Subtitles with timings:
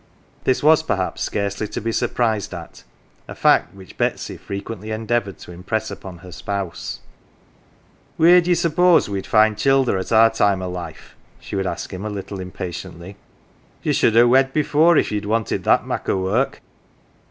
[0.45, 2.81] This was, perhaps, scarcely to be surprised at,
[3.27, 7.01] a fact which Betsy frequently endeavoured to impress on her spouse."
[8.17, 11.93] Wheer do ye suppose we's find childer at our time o' life?" she would ask
[11.93, 13.15] him a little impatiently."
[13.83, 16.63] Ye sh'd ha' wed before, if ye'd wanted that mak' o' work."